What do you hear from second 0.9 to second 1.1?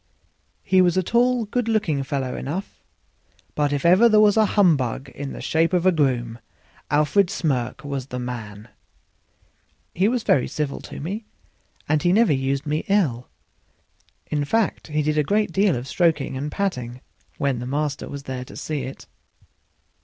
a